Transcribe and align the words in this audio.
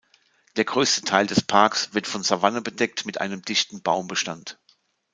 Der 0.55 0.65
größte 0.65 1.03
Teil 1.03 1.27
des 1.27 1.43
Parks 1.43 1.93
wird 1.93 2.07
von 2.07 2.23
Savanne 2.23 2.63
bedeckt 2.63 3.05
mit 3.05 3.21
einem 3.21 3.43
dichten 3.43 3.83
Baumbestand. 3.83 4.57